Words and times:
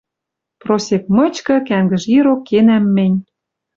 Просек 0.61 1.03
мычкы 1.15 1.55
кӓнгӹж 1.67 2.03
ирок 2.17 2.41
кенӓм 2.47 2.85
мӹнь. 2.95 3.17